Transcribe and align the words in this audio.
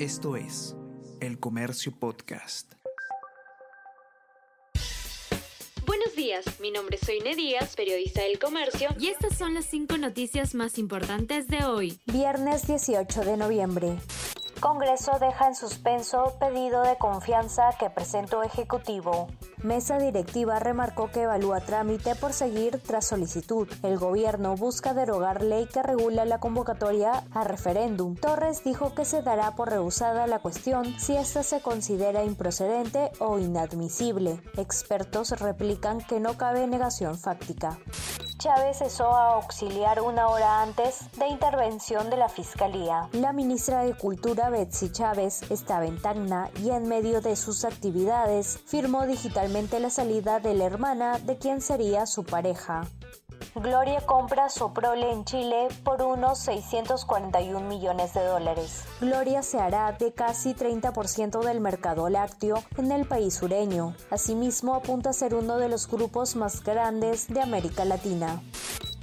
Esto 0.00 0.34
es 0.34 0.74
El 1.20 1.38
Comercio 1.38 1.92
Podcast. 1.96 2.72
Buenos 5.86 6.16
días, 6.16 6.44
mi 6.58 6.72
nombre 6.72 6.96
es 7.00 7.06
Soine 7.06 7.36
Díaz, 7.36 7.76
periodista 7.76 8.22
del 8.22 8.40
Comercio, 8.40 8.88
y 8.98 9.06
estas 9.06 9.38
son 9.38 9.54
las 9.54 9.66
cinco 9.66 9.96
noticias 9.96 10.56
más 10.56 10.78
importantes 10.78 11.46
de 11.46 11.64
hoy. 11.64 12.00
Viernes 12.06 12.66
18 12.66 13.20
de 13.20 13.36
noviembre. 13.36 13.96
Congreso 14.60 15.18
deja 15.20 15.48
en 15.48 15.54
suspenso 15.54 16.36
pedido 16.38 16.82
de 16.82 16.96
confianza 16.96 17.70
que 17.78 17.90
presentó 17.90 18.42
Ejecutivo. 18.42 19.28
Mesa 19.62 19.98
directiva 19.98 20.58
remarcó 20.58 21.10
que 21.10 21.22
evalúa 21.22 21.60
trámite 21.60 22.14
por 22.14 22.32
seguir 22.32 22.80
tras 22.82 23.06
solicitud. 23.06 23.68
El 23.82 23.98
gobierno 23.98 24.56
busca 24.56 24.94
derogar 24.94 25.42
ley 25.42 25.66
que 25.66 25.82
regula 25.82 26.24
la 26.24 26.38
convocatoria 26.38 27.24
a 27.32 27.44
referéndum. 27.44 28.14
Torres 28.14 28.62
dijo 28.64 28.94
que 28.94 29.04
se 29.04 29.22
dará 29.22 29.54
por 29.54 29.70
rehusada 29.70 30.26
la 30.26 30.38
cuestión 30.38 30.98
si 30.98 31.16
ésta 31.16 31.42
se 31.42 31.60
considera 31.60 32.24
improcedente 32.24 33.10
o 33.18 33.38
inadmisible. 33.38 34.40
Expertos 34.56 35.30
replican 35.40 35.98
que 35.98 36.20
no 36.20 36.36
cabe 36.36 36.66
negación 36.66 37.18
fáctica. 37.18 37.78
Chávez 38.44 38.76
cesó 38.76 39.06
a 39.06 39.36
auxiliar 39.36 40.02
una 40.02 40.28
hora 40.28 40.60
antes 40.60 41.10
de 41.18 41.28
intervención 41.28 42.10
de 42.10 42.18
la 42.18 42.28
Fiscalía. 42.28 43.08
La 43.12 43.32
ministra 43.32 43.84
de 43.84 43.96
Cultura, 43.96 44.50
Betsy 44.50 44.92
Chávez, 44.92 45.50
estaba 45.50 45.86
en 45.86 45.98
Tacna 45.98 46.50
y 46.62 46.68
en 46.68 46.86
medio 46.86 47.22
de 47.22 47.36
sus 47.36 47.64
actividades 47.64 48.58
firmó 48.66 49.06
digitalmente 49.06 49.80
la 49.80 49.88
salida 49.88 50.40
de 50.40 50.52
la 50.52 50.64
hermana 50.64 51.18
de 51.20 51.38
quien 51.38 51.62
sería 51.62 52.04
su 52.04 52.22
pareja. 52.22 52.82
Gloria 53.56 54.00
compra 54.00 54.48
Soprole 54.48 55.12
en 55.12 55.24
Chile 55.24 55.68
por 55.84 56.02
unos 56.02 56.40
641 56.40 57.60
millones 57.60 58.12
de 58.12 58.24
dólares. 58.24 58.84
Gloria 59.00 59.44
se 59.44 59.60
hará 59.60 59.92
de 59.92 60.12
casi 60.12 60.54
30% 60.54 61.40
del 61.44 61.60
mercado 61.60 62.08
lácteo 62.08 62.64
en 62.76 62.90
el 62.90 63.06
país 63.06 63.34
sureño. 63.34 63.94
Asimismo, 64.10 64.74
apunta 64.74 65.10
a 65.10 65.12
ser 65.12 65.36
uno 65.36 65.58
de 65.58 65.68
los 65.68 65.88
grupos 65.88 66.34
más 66.34 66.64
grandes 66.64 67.28
de 67.28 67.42
América 67.42 67.84
Latina 67.84 68.42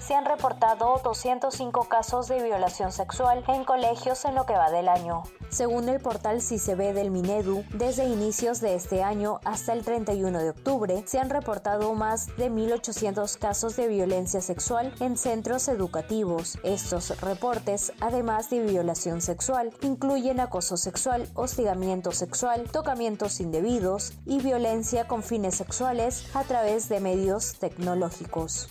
se 0.05 0.15
han 0.15 0.25
reportado 0.25 0.99
205 1.03 1.87
casos 1.87 2.27
de 2.27 2.43
violación 2.43 2.91
sexual 2.91 3.43
en 3.47 3.63
colegios 3.63 4.25
en 4.25 4.35
lo 4.35 4.45
que 4.45 4.53
va 4.53 4.71
del 4.71 4.89
año. 4.89 5.23
Según 5.49 5.89
el 5.89 5.99
portal 5.99 6.41
CICB 6.41 6.93
del 6.93 7.11
Minedu, 7.11 7.63
desde 7.73 8.05
inicios 8.05 8.61
de 8.61 8.75
este 8.75 9.03
año 9.03 9.39
hasta 9.43 9.73
el 9.73 9.83
31 9.83 10.39
de 10.39 10.49
octubre 10.51 11.03
se 11.05 11.19
han 11.19 11.29
reportado 11.29 11.93
más 11.93 12.27
de 12.37 12.49
1.800 12.49 13.37
casos 13.37 13.75
de 13.75 13.87
violencia 13.87 14.41
sexual 14.41 14.93
en 14.99 15.17
centros 15.17 15.67
educativos. 15.67 16.57
Estos 16.63 17.19
reportes, 17.21 17.93
además 17.99 18.49
de 18.49 18.61
violación 18.61 19.21
sexual, 19.21 19.71
incluyen 19.81 20.39
acoso 20.39 20.77
sexual, 20.77 21.27
hostigamiento 21.35 22.11
sexual, 22.11 22.71
tocamientos 22.71 23.39
indebidos 23.39 24.13
y 24.25 24.39
violencia 24.39 25.07
con 25.07 25.21
fines 25.21 25.55
sexuales 25.55 26.33
a 26.33 26.43
través 26.43 26.87
de 26.87 27.01
medios 27.01 27.59
tecnológicos. 27.59 28.69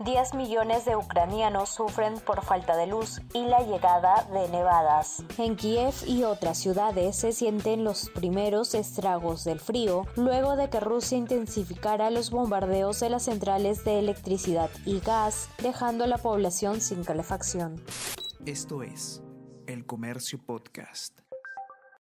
10 0.00 0.34
millones 0.34 0.84
de 0.84 0.96
ucranianos 0.96 1.68
sufren 1.68 2.18
por 2.20 2.44
falta 2.44 2.76
de 2.76 2.86
luz 2.86 3.20
y 3.32 3.44
la 3.44 3.60
llegada 3.60 4.28
de 4.32 4.48
nevadas. 4.48 5.22
En 5.38 5.56
Kiev 5.56 5.94
y 6.06 6.24
otras 6.24 6.58
ciudades 6.58 7.16
se 7.16 7.32
sienten 7.32 7.84
los 7.84 8.10
primeros 8.10 8.74
estragos 8.74 9.44
del 9.44 9.60
frío 9.60 10.06
luego 10.16 10.56
de 10.56 10.68
que 10.68 10.80
Rusia 10.80 11.16
intensificara 11.16 12.10
los 12.10 12.30
bombardeos 12.30 13.00
de 13.00 13.10
las 13.10 13.24
centrales 13.24 13.84
de 13.84 13.98
electricidad 14.00 14.70
y 14.84 15.00
gas, 15.00 15.48
dejando 15.62 16.04
a 16.04 16.08
la 16.08 16.18
población 16.18 16.80
sin 16.80 17.04
calefacción. 17.04 17.82
Esto 18.44 18.82
es 18.82 19.22
El 19.66 19.86
Comercio 19.86 20.38
Podcast. 20.44 21.23